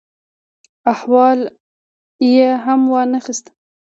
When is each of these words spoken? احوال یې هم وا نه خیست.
احوال 0.93 1.39
یې 2.33 2.47
هم 2.63 2.81
وا 2.91 3.01
نه 3.11 3.19
خیست. 3.25 3.45